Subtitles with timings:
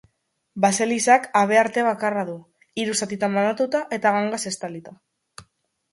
[0.63, 2.35] Baselizak habearte bakarra du,
[2.85, 4.97] hiru zatitan banatuta eta gangaz estalita.